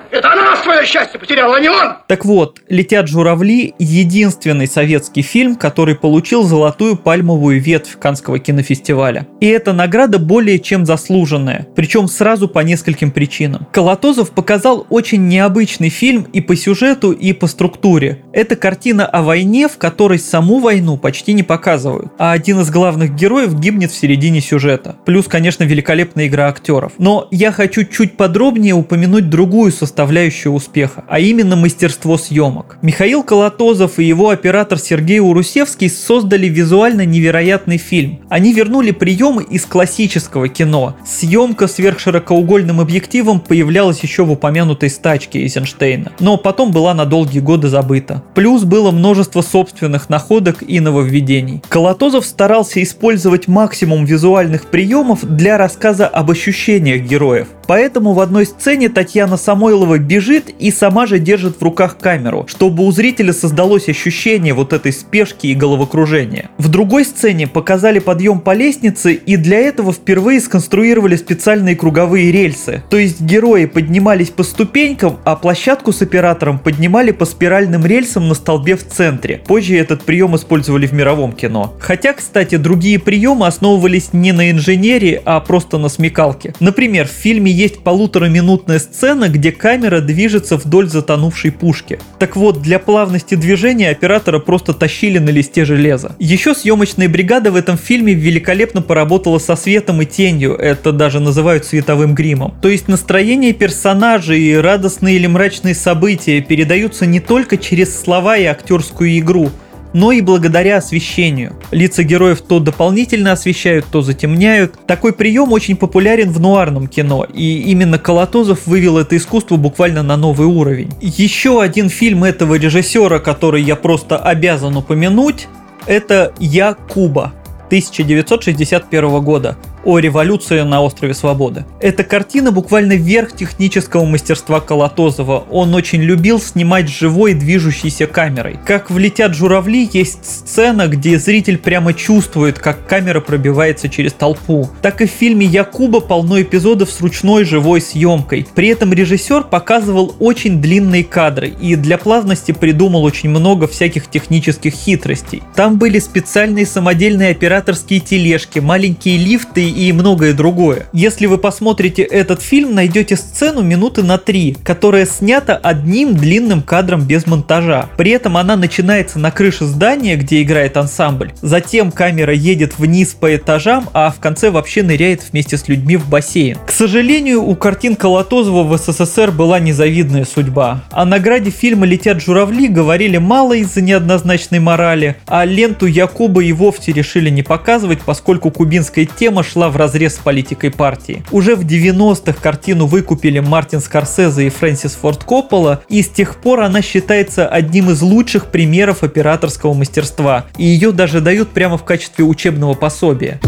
Это 0.09 0.31
она 0.31 0.56
свое 0.63 0.85
счастье 0.85 1.19
потеряла, 1.19 1.57
а 1.57 1.59
не 1.59 1.68
он. 1.68 1.95
Так 2.07 2.24
вот, 2.24 2.59
«Летят 2.69 3.09
журавли»— 3.09 3.74
единственный 3.77 4.68
советский 4.68 5.21
фильм, 5.21 5.57
который 5.57 5.95
получил 5.95 6.44
золотую 6.44 6.95
пальмовую 6.95 7.59
ветвь 7.62 8.00
Канского 8.00 8.39
кинофестиваля. 8.39 9.27
И 9.41 9.47
эта 9.47 9.74
награда 9.74 10.18
более 10.18 10.59
чем 10.59 10.86
заслуженная, 10.86 11.68
причем 11.75 12.07
сразу 12.07 12.47
по 12.47 12.59
нескольким 12.59 13.12
причинам. 13.12 13.68
Колотозов 13.74 14.31
показал 14.31 14.88
очень 14.89 15.27
необычный 15.27 15.73
необычный 15.74 15.90
фильм 15.90 16.28
и 16.34 16.42
по 16.42 16.56
сюжету, 16.56 17.12
и 17.12 17.34
по 17.34 17.48
структуре. 17.48 18.20
Это 18.31 18.56
картина 18.56 19.06
о 19.06 19.22
войне, 19.22 19.68
в 19.68 19.78
которой 19.78 20.20
саму 20.20 20.60
войну 20.60 20.98
почти 20.98 21.34
не 21.34 21.44
показывают, 21.44 22.12
а 22.18 22.31
один 22.31 22.62
из 22.62 22.70
главных 22.70 23.16
героев 23.16 23.54
гибнет 23.60 23.92
в 23.92 23.96
середине 23.96 24.42
сюжета. 24.42 24.96
Плюс, 25.06 25.28
конечно, 25.28 25.64
великолепная 25.64 26.28
игра 26.28 26.48
актеров. 26.48 26.94
Но 26.98 27.28
я 27.31 27.52
хочу 27.52 27.86
чуть 27.86 28.18
подробнее 28.18 28.74
упомянуть 28.74 29.30
другую 29.30 29.72
составляющую 29.72 30.54
успеха, 30.54 31.04
а 31.08 31.20
именно 31.20 31.56
мастерство 31.56 32.18
съемок. 32.18 32.78
Михаил 32.81 33.24
Колотозов 33.24 34.00
и 34.00 34.04
его 34.04 34.30
оператор 34.30 34.78
Сергей 34.80 35.20
Урусевский 35.20 35.90
создали 35.90 36.48
визуально 36.48 37.06
невероятный 37.06 37.78
фильм. 37.78 38.20
Они 38.30 38.54
вернули 38.54 38.92
приемы 38.92 39.44
из 39.44 39.66
классического 39.66 40.48
кино. 40.50 40.96
Съемка 41.06 41.68
сверхширокоугольным 41.68 42.80
объективом 42.80 43.39
появлялась 43.39 44.01
еще 44.03 44.24
в 44.24 44.32
упомянутой 44.32 44.89
стачке 44.89 45.42
из 45.42 45.58
Эйзенштейна, 45.63 46.12
но 46.20 46.38
потом 46.38 46.72
была 46.72 46.93
на 46.93 47.05
долгие 47.05 47.39
годы 47.39 47.70
забыта. 47.70 48.24
Плюс 48.36 48.63
было 48.63 48.91
множество 48.91 49.41
собственных 49.41 50.10
находок 50.10 50.63
и 50.65 50.79
нововведений. 50.79 51.62
Колотозов 51.70 52.25
старался 52.25 52.82
использовать 52.84 53.48
максимум 53.48 54.05
визуальных 54.05 54.67
приемов 54.67 55.24
для 55.24 55.58
рассказа 55.58 56.08
об 56.08 56.32
ощущениях 56.32 57.01
героев. 57.03 57.48
Поэтому 57.67 58.13
в 58.13 58.20
одной 58.20 58.46
сцене 58.46 58.89
Татьяна 58.89 59.38
Самойлова 59.38 59.98
бежит 59.98 60.50
и 60.60 60.70
сама 60.70 61.05
же 61.05 61.20
держит 61.20 61.60
в 61.60 61.63
руках 61.63 61.98
камеру, 61.98 62.46
чтобы 62.48 62.86
у 62.86 62.91
зрителя 62.91 63.32
создалось 63.32 63.88
ощущение 63.88 64.53
вот 64.53 64.74
этой 64.74 64.91
спешки 64.91 65.48
и 65.48 65.55
головокружения. 65.55 66.50
В 66.58 66.67
другой 66.67 67.05
сцене 67.05 67.48
показали 67.48 68.00
подъем 68.00 68.41
по 68.41 68.53
лестнице 68.53 69.13
и 69.13 69.38
для 69.38 69.60
этого 69.60 69.93
впервые 69.93 70.41
сконструировали 70.41 71.15
специальные 71.15 71.75
круговые 71.75 72.32
рельсы. 72.32 72.84
То 72.89 72.98
есть 72.98 73.22
герои 73.22 73.65
поднимались 73.65 74.29
по 74.29 74.43
ступенькам, 74.43 75.20
а 75.24 75.36
площадку 75.53 75.91
с 75.91 76.01
оператором 76.01 76.57
поднимали 76.57 77.12
по 77.12 77.25
спиральным 77.25 77.86
рельсам 77.86 78.27
на 78.27 78.33
столбе 78.33 78.75
в 78.75 78.88
центре. 78.88 79.43
Позже 79.45 79.77
этот 79.77 80.01
прием 80.01 80.36
использовали 80.36 80.88
в 80.88 80.93
мировом 80.93 81.31
кино. 81.31 81.75
Хотя, 81.79 82.13
кстати, 82.13 82.55
другие 82.55 82.98
приемы 82.98 83.45
основывались 83.45 84.13
не 84.13 84.31
на 84.31 84.50
инженерии, 84.50 85.22
а 85.24 85.39
просто 85.41 85.77
на 85.77 85.89
смекалке. 85.89 86.55
Например, 86.60 87.07
в 87.07 87.12
фильме 87.12 87.51
есть 87.51 87.83
полутораминутная 87.83 88.79
сцена, 88.79 89.29
где 89.29 89.51
камера 89.51 90.01
движется 90.01 90.57
вдоль 90.57 90.89
затонувшей 90.89 91.51
пушки. 91.51 92.00
Так 92.17 92.36
вот, 92.36 92.63
для 92.63 92.79
плавности 92.79 93.36
движения 93.36 93.91
оператора 93.91 94.39
просто 94.39 94.74
тащили 94.74 95.19
на 95.19 95.29
листе 95.29 95.65
железа. 95.65 96.15
Еще 96.17 96.55
съемочная 96.55 97.10
бригада 97.10 97.51
в 97.51 97.55
этом 97.55 97.77
фильме 97.77 98.15
великолепно 98.15 98.81
поработала 98.81 99.38
со 99.38 99.55
светом 99.55 100.01
и 100.01 100.05
тенью, 100.05 100.55
это 100.55 100.91
даже 100.91 101.19
называют 101.19 101.63
световым 101.63 102.15
гримом. 102.15 102.55
То 102.60 102.69
есть 102.69 102.88
настроение 102.88 103.53
персонажей 103.53 104.39
и 104.39 104.55
радостные 104.55 105.17
или 105.17 105.27
мрачные 105.27 105.42
события 105.73 106.41
передаются 106.41 107.05
не 107.05 107.19
только 107.19 107.57
через 107.57 108.00
слова 108.00 108.38
и 108.38 108.45
актерскую 108.45 109.17
игру, 109.19 109.51
но 109.93 110.12
и 110.12 110.21
благодаря 110.21 110.77
освещению. 110.77 111.55
Лица 111.71 112.03
героев 112.03 112.41
то 112.41 112.59
дополнительно 112.59 113.31
освещают, 113.31 113.85
то 113.91 114.01
затемняют. 114.01 114.75
Такой 114.88 115.13
прием 115.13 115.51
очень 115.51 115.75
популярен 115.75 116.31
в 116.31 116.39
нуарном 116.39 116.88
кино, 116.88 117.25
и 117.31 117.59
именно 117.71 118.00
Колотозов 118.00 118.65
вывел 118.65 118.97
это 118.97 119.15
искусство 119.15 119.55
буквально 119.55 120.03
на 120.03 120.17
новый 120.17 120.47
уровень. 120.47 120.91
Еще 121.01 121.62
один 121.62 121.89
фильм 121.89 122.23
этого 122.23 122.55
режиссера, 122.55 123.19
который 123.19 123.62
я 123.62 123.75
просто 123.75 124.17
обязан 124.17 124.75
упомянуть, 124.75 125.47
это 125.85 126.33
«Я 126.39 126.73
Куба». 126.73 127.33
1961 127.67 129.21
года 129.21 129.57
о 129.84 130.00
революции 130.00 130.62
на 130.62 130.82
острове 130.82 131.13
Свободы. 131.13 131.66
Эта 131.80 132.04
картина 132.04 132.52
буквально 132.52 132.94
верх 132.94 133.36
технического 133.36 134.06
мастерства 134.06 134.60
Колотозова. 134.60 135.46
Он 135.52 135.74
очень 135.75 136.02
любил 136.02 136.40
снимать 136.40 136.90
живой 136.90 137.34
движущейся 137.34 138.08
камерой. 138.08 138.58
Как 138.66 138.90
в 138.90 138.98
«Летят 138.98 139.36
журавли» 139.36 139.90
есть 139.92 140.25
сцена, 140.25 140.88
где 140.88 141.20
зритель 141.20 141.58
прямо 141.58 141.94
чувствует, 141.94 142.60
как 142.60 142.88
камера 142.88 143.20
пробивается 143.20 143.90
через 143.90 144.13
толпу. 144.13 144.70
Так 144.82 145.02
и 145.02 145.08
в 145.08 145.12
фильме 145.12 145.46
Якуба 145.46 146.00
полно 146.00 146.42
эпизодов 146.42 146.90
с 146.90 147.02
ручной 147.02 147.44
живой 147.44 147.82
съемкой. 147.82 148.48
При 148.56 148.70
этом 148.70 148.94
режиссер 148.94 149.44
показывал 149.44 150.16
очень 150.20 150.62
длинные 150.62 151.04
кадры 151.04 151.50
и 151.50 151.75
для 151.75 151.98
плавности 151.98 152.52
придумал 152.52 153.04
очень 153.04 153.30
много 153.30 153.68
всяких 153.68 154.08
технических 154.08 154.74
хитростей. 154.74 155.44
Там 155.56 155.78
были 155.78 156.00
специальные 156.00 156.66
самодельные 156.66 157.32
операторские 157.32 158.00
тележки, 158.00 158.60
маленькие 158.60 159.18
лифты 159.18 159.73
и 159.74 159.92
многое 159.92 160.34
другое. 160.34 160.86
Если 160.94 161.25
вы 161.25 161.38
посмотрите 161.38 162.03
этот 162.03 162.42
фильм, 162.42 162.75
найдете 162.75 163.15
сцену 163.15 163.62
минуты 163.62 164.03
на 164.03 164.18
три, 164.18 164.56
которая 164.63 165.06
снята 165.06 165.56
одним 165.56 166.15
длинным 166.15 166.62
кадром 166.62 167.06
без 167.06 167.25
монтажа. 167.27 167.89
При 167.98 168.12
этом 168.12 168.38
она 168.38 168.56
начинается 168.56 169.20
на 169.20 169.32
крыше 169.32 169.65
здания, 169.65 170.15
где 170.15 170.42
играет 170.42 170.77
ансамбль. 170.77 171.34
Затем 171.42 171.92
камера 171.92 172.34
едет 172.34 172.77
вниз 172.77 173.15
по 173.20 173.36
этажам, 173.36 173.89
а 173.94 174.12
в 174.12 174.20
конце 174.20 174.51
вообще 174.51 174.84
ныряет 174.84 175.24
вместе 175.32 175.58
с 175.58 175.68
людьми 175.68 175.98
в 175.98 176.08
бассейн. 176.08 176.58
К 176.65 176.72
сожалению, 176.72 177.44
у 177.44 177.56
картин 177.56 177.96
Колотозова 177.96 178.63
в 178.63 178.77
СССР 178.77 179.32
была 179.32 179.60
незавидная 179.60 180.25
судьба. 180.25 180.84
О 180.92 181.06
награде 181.06 181.50
фильма 181.50 181.86
«Летят 181.86 182.22
журавли» 182.22 182.68
говорили 182.68 183.18
мало 183.18 183.53
из-за 183.53 183.82
неоднозначной 183.82 184.60
морали, 184.60 185.15
а 185.25 185.46
ленту 185.46 185.86
Якуба 185.86 186.44
и 186.44 186.51
вовсе 186.51 186.92
решили 186.92 187.30
не 187.30 187.44
показывать, 187.44 188.01
поскольку 188.01 188.51
кубинская 188.51 189.06
тема 189.06 189.44
шла 189.44 189.62
в 189.70 189.77
разрез 189.77 190.15
с 190.15 190.20
политикой 190.20 190.72
партии. 190.72 191.24
Уже 191.32 191.55
в 191.55 191.65
90-х 191.65 192.41
картину 192.41 192.86
выкупили 192.86 193.39
Мартин 193.39 193.79
Скорсезе 193.79 194.48
и 194.48 194.50
Фрэнсис 194.50 194.96
Форд 194.96 195.24
Коппола, 195.24 195.84
и 195.89 196.01
с 196.01 196.10
тех 196.10 196.38
пор 196.38 196.62
она 196.62 196.82
считается 196.82 197.48
одним 197.48 197.89
из 197.89 198.01
лучших 198.01 198.48
примеров 198.48 199.03
операторского 199.03 199.74
мастерства, 199.74 200.46
и 200.58 200.65
ее 200.65 200.91
даже 200.91 201.22
дают 201.22 201.50
прямо 201.50 201.77
в 201.77 201.84
качестве 201.84 202.25
учебного 202.25 202.74
пособия. 202.74 203.39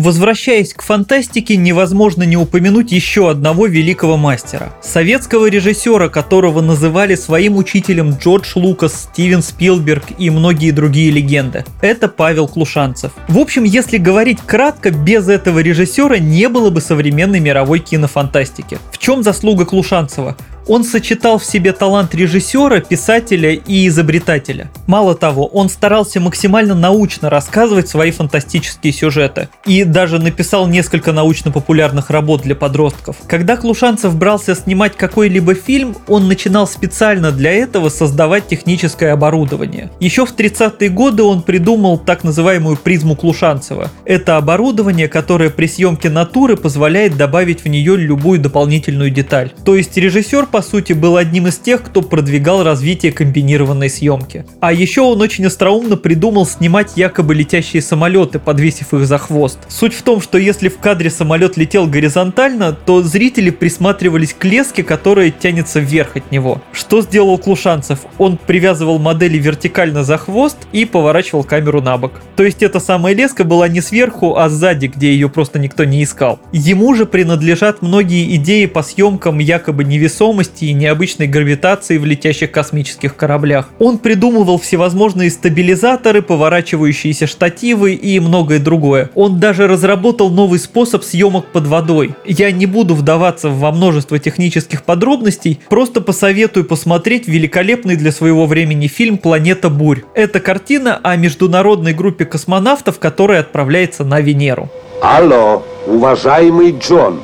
Возвращаясь 0.00 0.72
к 0.72 0.80
фантастике, 0.80 1.56
невозможно 1.58 2.22
не 2.22 2.34
упомянуть 2.34 2.90
еще 2.90 3.28
одного 3.28 3.66
великого 3.66 4.16
мастера. 4.16 4.72
Советского 4.80 5.44
режиссера, 5.50 6.08
которого 6.08 6.62
называли 6.62 7.16
своим 7.16 7.58
учителем 7.58 8.14
Джордж 8.14 8.52
Лукас, 8.54 9.10
Стивен 9.12 9.42
Спилберг 9.42 10.04
и 10.16 10.30
многие 10.30 10.70
другие 10.70 11.10
легенды. 11.10 11.66
Это 11.82 12.08
Павел 12.08 12.48
Клушанцев. 12.48 13.12
В 13.28 13.36
общем, 13.36 13.64
если 13.64 13.98
говорить 13.98 14.38
кратко, 14.40 14.90
без 14.90 15.28
этого 15.28 15.58
режиссера 15.58 16.18
не 16.18 16.48
было 16.48 16.70
бы 16.70 16.80
современной 16.80 17.40
мировой 17.40 17.80
кинофантастики. 17.80 18.78
В 18.92 18.96
чем 18.96 19.22
заслуга 19.22 19.66
Клушанцева? 19.66 20.34
Он 20.70 20.84
сочетал 20.84 21.38
в 21.38 21.44
себе 21.44 21.72
талант 21.72 22.14
режиссера, 22.14 22.78
писателя 22.78 23.54
и 23.54 23.88
изобретателя. 23.88 24.70
Мало 24.86 25.16
того, 25.16 25.46
он 25.46 25.68
старался 25.68 26.20
максимально 26.20 26.76
научно 26.76 27.28
рассказывать 27.28 27.88
свои 27.88 28.12
фантастические 28.12 28.92
сюжеты. 28.92 29.48
И 29.66 29.82
даже 29.82 30.20
написал 30.20 30.68
несколько 30.68 31.10
научно-популярных 31.10 32.10
работ 32.10 32.42
для 32.42 32.54
подростков. 32.54 33.16
Когда 33.26 33.56
Клушанцев 33.56 34.14
брался 34.14 34.54
снимать 34.54 34.96
какой-либо 34.96 35.56
фильм, 35.56 35.96
он 36.06 36.28
начинал 36.28 36.68
специально 36.68 37.32
для 37.32 37.50
этого 37.50 37.88
создавать 37.88 38.46
техническое 38.46 39.12
оборудование. 39.12 39.90
Еще 39.98 40.24
в 40.24 40.36
30-е 40.36 40.88
годы 40.88 41.24
он 41.24 41.42
придумал 41.42 41.98
так 41.98 42.22
называемую 42.22 42.76
призму 42.76 43.16
Клушанцева. 43.16 43.90
Это 44.04 44.36
оборудование, 44.36 45.08
которое 45.08 45.50
при 45.50 45.66
съемке 45.66 46.10
натуры 46.10 46.56
позволяет 46.56 47.16
добавить 47.16 47.64
в 47.64 47.68
нее 47.68 47.96
любую 47.96 48.38
дополнительную 48.38 49.10
деталь. 49.10 49.50
То 49.64 49.74
есть 49.74 49.96
режиссер 49.96 50.46
по 50.46 50.59
сути, 50.62 50.92
был 50.92 51.16
одним 51.16 51.46
из 51.46 51.58
тех, 51.58 51.82
кто 51.82 52.02
продвигал 52.02 52.62
развитие 52.62 53.12
комбинированной 53.12 53.88
съемки. 53.88 54.44
А 54.60 54.72
еще 54.72 55.02
он 55.02 55.20
очень 55.20 55.46
остроумно 55.46 55.96
придумал 55.96 56.46
снимать 56.46 56.92
якобы 56.96 57.34
летящие 57.34 57.82
самолеты, 57.82 58.38
подвесив 58.38 58.94
их 58.94 59.06
за 59.06 59.18
хвост. 59.18 59.58
Суть 59.68 59.94
в 59.94 60.02
том, 60.02 60.20
что 60.20 60.38
если 60.38 60.68
в 60.68 60.78
кадре 60.78 61.10
самолет 61.10 61.56
летел 61.56 61.86
горизонтально, 61.86 62.72
то 62.72 63.02
зрители 63.02 63.50
присматривались 63.50 64.34
к 64.34 64.44
леске, 64.44 64.82
которая 64.82 65.30
тянется 65.30 65.80
вверх 65.80 66.16
от 66.16 66.30
него. 66.30 66.60
Что 66.72 67.02
сделал 67.02 67.38
Клушанцев? 67.38 68.00
Он 68.18 68.36
привязывал 68.36 68.98
модели 68.98 69.38
вертикально 69.38 70.04
за 70.04 70.18
хвост 70.18 70.56
и 70.72 70.84
поворачивал 70.84 71.44
камеру 71.44 71.80
на 71.80 71.96
бок. 71.98 72.20
То 72.36 72.42
есть 72.42 72.62
эта 72.62 72.80
самая 72.80 73.14
леска 73.14 73.44
была 73.44 73.68
не 73.68 73.80
сверху, 73.80 74.36
а 74.36 74.48
сзади, 74.48 74.86
где 74.86 75.12
ее 75.12 75.28
просто 75.28 75.58
никто 75.58 75.84
не 75.84 76.02
искал. 76.02 76.40
Ему 76.52 76.94
же 76.94 77.06
принадлежат 77.06 77.82
многие 77.82 78.34
идеи 78.36 78.66
по 78.66 78.82
съемкам 78.82 79.38
якобы 79.38 79.84
невесомости 79.84 80.39
невесомости 80.40 80.64
и 80.64 80.72
необычной 80.72 81.26
гравитации 81.26 81.98
в 81.98 82.04
летящих 82.04 82.50
космических 82.50 83.16
кораблях. 83.16 83.68
Он 83.78 83.98
придумывал 83.98 84.58
всевозможные 84.58 85.30
стабилизаторы, 85.30 86.22
поворачивающиеся 86.22 87.26
штативы 87.26 87.94
и 87.94 88.20
многое 88.20 88.58
другое. 88.58 89.10
Он 89.14 89.38
даже 89.38 89.66
разработал 89.66 90.30
новый 90.30 90.58
способ 90.58 91.04
съемок 91.04 91.46
под 91.52 91.66
водой. 91.66 92.14
Я 92.26 92.52
не 92.52 92.66
буду 92.66 92.94
вдаваться 92.94 93.48
во 93.48 93.72
множество 93.72 94.18
технических 94.18 94.82
подробностей, 94.82 95.60
просто 95.68 96.00
посоветую 96.00 96.64
посмотреть 96.64 97.28
великолепный 97.28 97.96
для 97.96 98.12
своего 98.12 98.46
времени 98.46 98.86
фильм 98.86 99.18
«Планета 99.18 99.68
бурь». 99.68 100.02
Это 100.14 100.40
картина 100.40 101.00
о 101.02 101.16
международной 101.16 101.92
группе 101.92 102.24
космонавтов, 102.24 102.98
которая 102.98 103.40
отправляется 103.40 104.04
на 104.04 104.20
Венеру. 104.20 104.68
Алло, 105.02 105.62
уважаемый 105.86 106.72
Джон, 106.78 107.20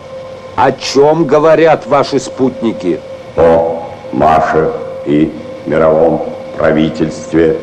о 0.57 0.73
чем 0.73 1.27
говорят 1.27 1.87
ваши 1.87 2.19
спутники? 2.19 2.99
О 3.37 3.87
Маше 4.13 4.73
и 5.05 5.33
мировом 5.67 6.23
правительстве, 6.57 7.59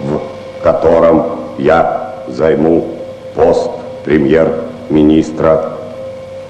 в 0.00 0.62
котором 0.62 1.40
я 1.58 2.14
займу 2.28 2.88
пост 3.34 3.70
премьер-министра. 4.04 5.74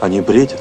Они 0.00 0.20
бредят? 0.20 0.60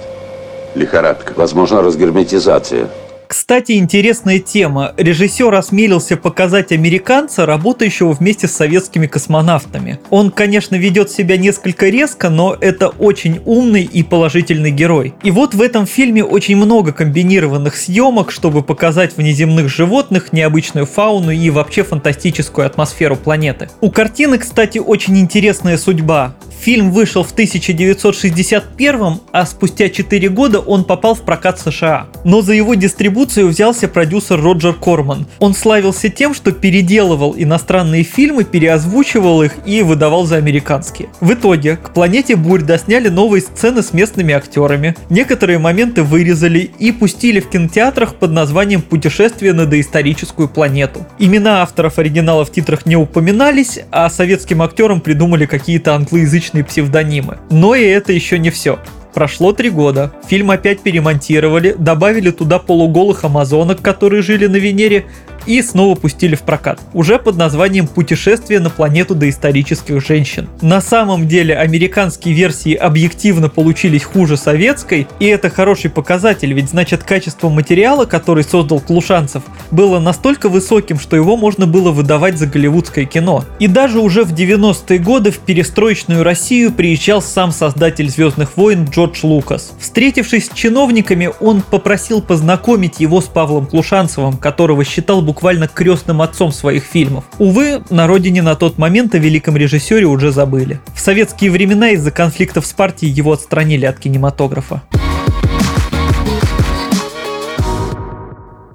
Лихорадка. 0.74 1.34
Возможно, 1.36 1.82
разгерметизация. 1.82 2.88
Кстати, 3.27 3.74
интересная 3.74 4.39
тема. 4.39 4.93
Режиссер 4.96 5.53
осмелился 5.53 6.15
показать 6.15 6.72
американца, 6.72 7.46
работающего 7.46 8.13
вместе 8.13 8.48
с 8.48 8.53
советскими 8.53 9.05
космонавтами. 9.05 10.00
Он, 10.10 10.31
конечно, 10.31 10.75
ведет 10.75 11.12
себя 11.12 11.36
несколько 11.36 11.89
резко, 11.89 12.29
но 12.29 12.55
это 12.60 12.88
очень 12.88 13.41
умный 13.46 13.84
и 13.84 14.01
положительный 14.01 14.72
герой. 14.72 15.13
И 15.24 15.31
вот 15.31 15.53
в 15.53 15.62
этом 15.62 15.86
фильме 15.86 16.24
очень 16.24 16.55
много 16.55 16.93
комбинированных 16.93 17.75
съемок, 17.75 18.31
чтобы 18.31 18.63
показать 18.63 19.17
внеземных 19.17 19.67
животных, 19.67 20.31
необычную 20.31 20.86
фауну 20.86 21.31
и 21.31 21.50
вообще 21.50 21.84
фантастическую 21.84 22.65
атмосферу 22.65 23.17
планеты. 23.17 23.69
У 23.81 23.91
картины, 23.91 24.38
кстати, 24.38 24.77
очень 24.77 25.17
интересная 25.17 25.77
судьба. 25.77 26.34
Фильм 26.62 26.91
вышел 26.91 27.24
в 27.24 27.31
1961, 27.34 29.19
а 29.31 29.46
спустя 29.46 29.89
4 29.89 30.29
года 30.29 30.60
он 30.60 30.86
попал 30.86 31.13
в 31.13 31.22
прокат 31.22 31.60
США. 31.60 32.07
Но 32.24 32.41
за 32.41 32.53
его 32.53 32.74
дистрибуцию 32.74 33.16
взялся 33.25 33.88
продюсер 33.88 34.41
Роджер 34.41 34.74
Корман. 34.74 35.25
Он 35.39 35.53
славился 35.53 36.09
тем, 36.09 36.33
что 36.33 36.51
переделывал 36.51 37.36
иностранные 37.38 38.03
фильмы, 38.03 38.43
переозвучивал 38.43 39.43
их 39.43 39.53
и 39.65 39.81
выдавал 39.81 40.25
за 40.25 40.38
американские. 40.38 41.09
В 41.19 41.33
итоге 41.33 41.77
к 41.77 41.93
«Планете 41.93 42.36
бурь» 42.36 42.62
досняли 42.62 43.09
новые 43.09 43.41
сцены 43.41 43.81
с 43.81 43.93
местными 43.93 44.33
актерами, 44.33 44.95
некоторые 45.09 45.59
моменты 45.59 46.03
вырезали 46.03 46.69
и 46.79 46.91
пустили 46.91 47.39
в 47.39 47.50
кинотеатрах 47.50 48.15
под 48.15 48.31
названием 48.31 48.81
«Путешествие 48.81 49.53
на 49.53 49.65
доисторическую 49.65 50.47
планету». 50.47 51.05
Имена 51.19 51.62
авторов 51.63 51.97
оригинала 52.00 52.45
в 52.45 52.51
титрах 52.51 52.86
не 52.86 52.95
упоминались, 52.95 53.79
а 53.91 54.09
советским 54.09 54.62
актерам 54.62 55.01
придумали 55.01 55.45
какие-то 55.45 55.95
англоязычные 55.95 56.63
псевдонимы. 56.63 57.39
Но 57.50 57.75
и 57.75 57.83
это 57.83 58.13
еще 58.13 58.38
не 58.39 58.50
все. 58.50 58.79
Прошло 59.17 59.51
три 59.51 59.71
года, 59.71 60.12
фильм 60.27 60.51
опять 60.51 60.81
перемонтировали, 60.81 61.74
добавили 61.75 62.29
туда 62.29 62.59
полуголых 62.59 63.24
амазонок, 63.24 63.81
которые 63.81 64.21
жили 64.21 64.45
на 64.45 64.57
Венере, 64.57 65.05
и 65.48 65.62
снова 65.62 65.96
пустили 65.96 66.36
в 66.36 66.42
прокат, 66.42 66.80
уже 66.94 67.18
под 67.18 67.38
названием 67.38 67.88
«Путешествие 67.88 68.60
на 68.60 68.70
планету 68.70 69.16
доисторических 69.16 70.06
женщин». 70.06 70.48
На 70.62 70.82
самом 70.82 71.27
деле 71.27 71.56
американские 71.56 72.36
версии 72.36 72.75
объективно 72.75 73.50
получились 73.50 74.04
хуже 74.04 74.38
советской, 74.38 75.08
и 75.20 75.25
это 75.25 75.50
хороший 75.50 75.89
показатель, 75.89 76.54
ведь 76.54 76.70
значит 76.70 77.04
качество 77.04 77.50
материала, 77.50 78.06
который 78.06 78.44
создал 78.44 78.80
Клушанцев, 78.80 79.44
было 79.72 80.00
настолько 80.00 80.50
высоким, 80.50 81.00
что 81.00 81.16
его 81.16 81.38
можно 81.38 81.66
было 81.66 81.92
выдавать 81.92 82.38
за 82.38 82.46
голливудское 82.46 83.06
кино. 83.06 83.46
И 83.60 83.68
даже 83.68 84.00
уже 84.00 84.24
в 84.24 84.34
90-е 84.34 85.00
годы 85.00 85.32
в 85.32 85.39
перестроечную 85.39 86.24
Россию 86.24 86.72
приезжал 86.72 87.22
сам 87.22 87.51
создатель 87.51 88.10
«Звездных 88.10 88.58
войн» 88.58 88.86
Джордж 88.86 89.20
Лукас. 89.24 89.74
Встретившись 89.80 90.48
с 90.48 90.54
чиновниками, 90.54 91.32
он 91.39 91.62
попросил 91.62 92.22
познакомить 92.22 93.00
его 93.00 93.22
с 93.22 93.25
Павлом 93.25 93.66
Клушанцевым, 93.66 94.38
которого 94.38 94.84
считал 94.84 95.22
буквально 95.22 95.37
буквально 95.38 95.67
крестным 95.67 96.24
отцом 96.24 96.51
своих 96.51 96.84
фильмов. 96.84 97.25
Увы, 97.38 97.84
на 97.91 98.08
родине 98.08 98.41
на 98.41 98.56
тот 98.56 98.79
момент 98.79 99.13
о 99.13 99.20
великом 99.20 99.56
режиссере 99.56 100.08
уже 100.08 100.32
забыли. 100.32 100.79
В 100.96 101.00
советские 101.00 101.51
времена 101.51 101.91
из-за 101.91 102.10
конфликтов 102.10 102.65
с 102.65 102.74
партией 102.74 103.12
его 103.12 103.34
отстранили 103.34 103.86
от 103.86 104.00
кинематографа. 104.00 104.82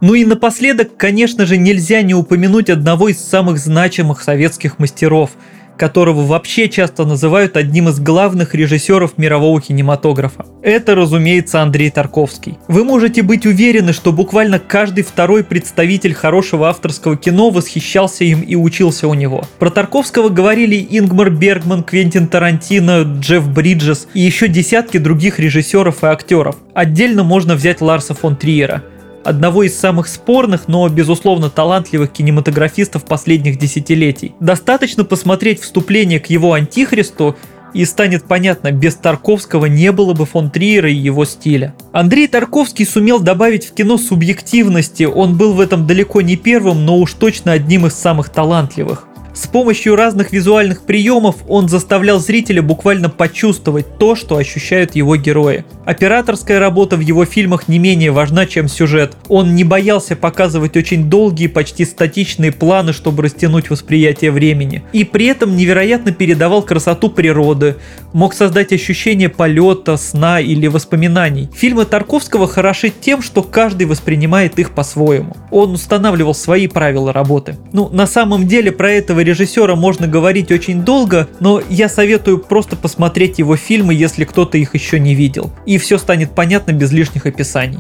Ну 0.00 0.14
и 0.14 0.25
напоследок, 0.25 0.97
конечно 0.97 1.47
же, 1.47 1.57
нельзя 1.57 2.00
не 2.02 2.14
упомянуть 2.14 2.71
одного 2.71 3.09
из 3.09 3.19
самых 3.19 3.59
значимых 3.59 4.23
советских 4.23 4.78
мастеров– 4.78 5.31
которого 5.76 6.23
вообще 6.23 6.69
часто 6.69 7.05
называют 7.05 7.57
одним 7.57 7.88
из 7.88 8.00
главных 8.00 8.55
режиссеров 8.55 9.19
мирового 9.19 9.61
кинематографа. 9.61 10.47
Это, 10.62 10.95
разумеется, 10.95 11.61
Андрей 11.61 11.91
Тарковский. 11.91 12.59
Вы 12.69 12.85
можете 12.85 13.23
быть 13.23 13.47
уверены, 13.47 13.93
что 13.93 14.12
буквально 14.12 14.59
каждый 14.59 15.05
второй 15.05 15.45
представитель 15.45 16.14
хорошего 16.14 16.69
авторского 16.69 17.17
кино 17.17 17.50
восхищался 17.50 18.25
им 18.25 18.41
и 18.43 18.55
учился 18.55 19.09
у 19.09 19.14
него. 19.14 19.45
Про 19.59 19.71
Тарковского 19.71 20.29
говорили 20.29 20.87
Ингмар 20.91 21.31
Бергман, 21.31 21.83
Квентин 21.83 22.29
Тарантино, 22.29 23.02
Джефф 23.02 23.49
Бриджес 23.49 24.09
и 24.14 24.21
еще 24.21 24.49
десятки 24.49 24.99
других 24.99 25.38
режиссеров 25.38 26.05
и 26.05 26.07
актеров. 26.07 26.57
Отдельно 26.75 27.25
можно 27.25 27.55
взять 27.55 27.81
Ларса 27.81 28.14
фон 28.14 28.37
Триера 28.37 28.83
одного 29.25 29.62
из 29.62 29.79
самых 29.79 30.09
спорных, 30.09 30.69
но 30.69 30.88
безусловно 30.88 31.50
талантливых 31.50 32.12
кинематографистов 32.12 33.05
последних 33.05 33.59
десятилетий. 33.59 34.35
Достаточно 34.41 35.05
посмотреть 35.05 35.61
вступление 35.61 36.21
к 36.21 36.26
его 36.26 36.52
«Антихристу», 36.52 37.37
и 37.75 37.85
станет 37.85 38.25
понятно, 38.25 38.71
без 38.71 38.97
Тарковского 38.97 39.67
не 39.67 39.93
было 39.93 40.12
бы 40.12 40.26
фон 40.26 40.50
Триера 40.50 40.91
и 40.91 40.95
его 40.95 41.25
стиля. 41.25 41.75
Андрей 41.93 42.29
Тарковский 42.29 42.85
сумел 42.85 43.19
добавить 43.19 43.67
в 43.67 43.75
кино 43.75 43.99
субъективности, 43.99 45.05
он 45.05 45.37
был 45.37 45.55
в 45.55 45.61
этом 45.61 45.87
далеко 45.87 46.21
не 46.21 46.37
первым, 46.37 46.85
но 46.85 46.99
уж 46.99 47.14
точно 47.14 47.52
одним 47.52 47.87
из 47.87 47.95
самых 47.95 48.29
талантливых. 48.29 49.09
С 49.34 49.46
помощью 49.46 49.96
разных 49.96 50.30
визуальных 50.30 50.82
приемов 50.82 51.36
он 51.48 51.66
заставлял 51.68 52.20
зрителя 52.20 52.60
буквально 52.60 53.08
почувствовать 53.08 53.98
то, 53.98 54.14
что 54.14 54.36
ощущают 54.36 54.94
его 54.94 55.16
герои. 55.16 55.64
Операторская 55.86 56.60
работа 56.60 56.96
в 56.96 57.00
его 57.00 57.24
фильмах 57.24 57.66
не 57.66 57.78
менее 57.78 58.10
важна, 58.10 58.44
чем 58.44 58.68
сюжет. 58.68 59.16
Он 59.28 59.54
не 59.54 59.64
боялся 59.64 60.16
показывать 60.16 60.76
очень 60.76 61.08
долгие, 61.08 61.46
почти 61.46 61.86
статичные 61.86 62.52
планы, 62.52 62.92
чтобы 62.92 63.22
растянуть 63.22 63.70
восприятие 63.70 64.32
времени. 64.32 64.82
И 64.92 65.04
при 65.04 65.26
этом 65.26 65.56
невероятно 65.56 66.12
передавал 66.12 66.62
красоту 66.62 67.08
природы, 67.08 67.76
мог 68.12 68.34
создать 68.34 68.72
ощущение 68.72 69.30
полета, 69.30 69.96
сна 69.96 70.40
или 70.40 70.66
воспоминаний. 70.66 71.48
Фильмы 71.54 71.86
Тарковского 71.86 72.46
хороши 72.46 72.90
тем, 72.90 73.22
что 73.22 73.42
каждый 73.42 73.86
воспринимает 73.86 74.58
их 74.58 74.72
по-своему. 74.72 75.34
Он 75.50 75.72
устанавливал 75.72 76.34
свои 76.34 76.66
правила 76.66 77.14
работы. 77.14 77.56
Ну, 77.72 77.88
на 77.88 78.06
самом 78.06 78.46
деле 78.46 78.72
про 78.72 78.90
этого 78.90 79.22
режиссера 79.23 79.75
можно 79.76 80.07
говорить 80.07 80.50
очень 80.50 80.83
долго, 80.83 81.29
но 81.41 81.62
я 81.69 81.88
советую 81.88 82.38
просто 82.38 82.76
посмотреть 82.76 83.38
его 83.38 83.57
фильмы, 83.57 83.95
если 83.95 84.25
кто-то 84.25 84.59
их 84.59 84.75
еще 84.75 84.99
не 84.99 85.14
видел. 85.14 85.52
И 85.67 85.79
все 85.79 85.99
станет 85.99 86.35
понятно 86.35 86.73
без 86.73 86.93
лишних 86.93 87.26
описаний. 87.26 87.79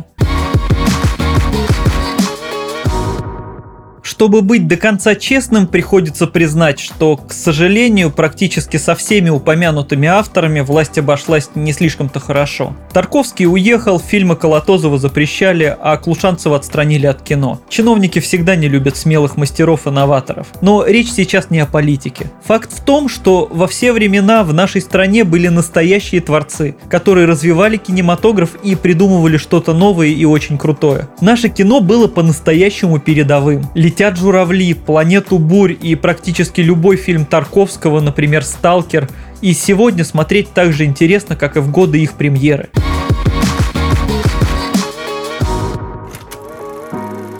Чтобы 4.22 4.42
быть 4.42 4.68
до 4.68 4.76
конца 4.76 5.16
честным, 5.16 5.66
приходится 5.66 6.28
признать, 6.28 6.78
что, 6.78 7.16
к 7.16 7.32
сожалению, 7.32 8.12
практически 8.12 8.76
со 8.76 8.94
всеми 8.94 9.30
упомянутыми 9.30 10.06
авторами 10.06 10.60
власть 10.60 10.96
обошлась 10.96 11.50
не 11.56 11.72
слишком-то 11.72 12.20
хорошо. 12.20 12.76
Тарковский 12.92 13.48
уехал, 13.48 13.98
фильмы 13.98 14.36
Колотозова 14.36 14.96
запрещали, 14.96 15.76
а 15.76 15.96
Клушанцева 15.96 16.54
отстранили 16.54 17.06
от 17.06 17.20
кино. 17.22 17.60
Чиновники 17.68 18.20
всегда 18.20 18.54
не 18.54 18.68
любят 18.68 18.96
смелых 18.96 19.36
мастеров 19.36 19.88
и 19.88 19.90
новаторов. 19.90 20.46
Но 20.60 20.86
речь 20.86 21.10
сейчас 21.10 21.50
не 21.50 21.58
о 21.58 21.66
политике. 21.66 22.30
Факт 22.44 22.72
в 22.72 22.84
том, 22.84 23.08
что 23.08 23.48
во 23.50 23.66
все 23.66 23.92
времена 23.92 24.44
в 24.44 24.54
нашей 24.54 24.82
стране 24.82 25.24
были 25.24 25.48
настоящие 25.48 26.20
творцы, 26.20 26.76
которые 26.88 27.26
развивали 27.26 27.76
кинематограф 27.76 28.50
и 28.62 28.76
придумывали 28.76 29.36
что-то 29.36 29.74
новое 29.74 30.10
и 30.10 30.24
очень 30.24 30.58
крутое. 30.58 31.08
Наше 31.20 31.48
кино 31.48 31.80
было 31.80 32.06
по-настоящему 32.06 33.00
передовым. 33.00 33.66
«Летят 33.74 34.11
журавли», 34.16 34.74
«Планету 34.74 35.38
бурь» 35.38 35.76
и 35.80 35.94
практически 35.94 36.60
любой 36.60 36.96
фильм 36.96 37.24
Тарковского, 37.24 38.00
например, 38.00 38.44
«Сталкер», 38.44 39.08
и 39.40 39.52
сегодня 39.54 40.04
смотреть 40.04 40.52
так 40.52 40.72
же 40.72 40.84
интересно, 40.84 41.36
как 41.36 41.56
и 41.56 41.60
в 41.60 41.70
годы 41.70 42.00
их 42.00 42.12
премьеры. 42.12 42.70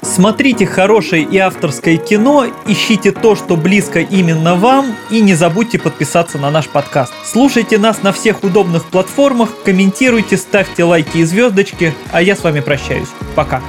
Смотрите 0.02 0.66
хорошее 0.66 1.22
и 1.22 1.38
авторское 1.38 1.96
кино, 1.96 2.46
ищите 2.66 3.12
то, 3.12 3.34
что 3.34 3.56
близко 3.56 4.00
именно 4.00 4.56
вам, 4.56 4.94
и 5.10 5.22
не 5.22 5.34
забудьте 5.34 5.78
подписаться 5.78 6.36
на 6.36 6.50
наш 6.50 6.68
подкаст. 6.68 7.14
Слушайте 7.24 7.78
нас 7.78 8.02
на 8.02 8.12
всех 8.12 8.44
удобных 8.44 8.84
платформах, 8.84 9.48
комментируйте, 9.64 10.36
ставьте 10.36 10.84
лайки 10.84 11.16
и 11.18 11.24
звездочки, 11.24 11.94
а 12.12 12.20
я 12.20 12.36
с 12.36 12.44
вами 12.44 12.60
прощаюсь. 12.60 13.08
Пока. 13.34 13.62